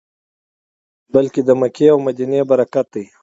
بلکې 1.13 1.41
د 1.43 1.49
مکې 1.59 1.85
او 1.93 1.97
مدینې 2.07 2.41
برکت 2.49 2.87
دی. 2.93 3.05